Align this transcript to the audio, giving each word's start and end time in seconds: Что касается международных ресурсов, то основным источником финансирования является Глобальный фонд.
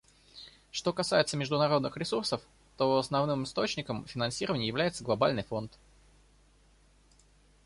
Что 0.71 0.93
касается 0.93 1.37
международных 1.37 1.95
ресурсов, 1.95 2.41
то 2.75 2.97
основным 2.97 3.43
источником 3.43 4.07
финансирования 4.07 4.65
является 4.67 5.03
Глобальный 5.03 5.43
фонд. 5.43 5.77